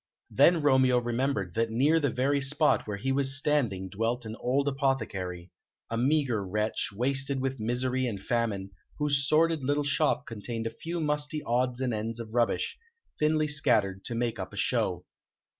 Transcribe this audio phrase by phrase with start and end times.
[0.31, 4.67] Then Romeo remembered that near the very spot where he was standing dwelt an old
[4.67, 5.51] apothecary
[5.91, 10.99] a meagre wretch, wasted with misery and famine, whose sordid little shop contained a few
[11.01, 12.79] musty odds and ends of rubbish,
[13.19, 15.05] thinly scattered to make up a show.